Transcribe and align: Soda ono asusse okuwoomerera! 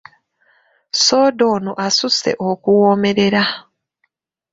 Soda 1.05 1.45
ono 1.55 1.71
asusse 1.87 2.31
okuwoomerera! 2.49 3.43